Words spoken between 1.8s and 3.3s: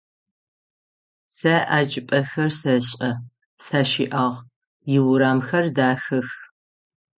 чӏыпӏэхэр сэшӏэ,